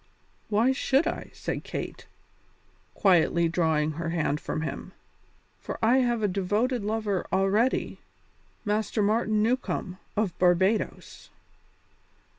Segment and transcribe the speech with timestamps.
[0.49, 2.07] "Why should I?" said Kate,
[2.95, 4.93] quietly drawing her hand from him,
[5.59, 7.99] "for I have a devoted lover already
[8.65, 11.29] Master Martin Newcombe, of Barbadoes."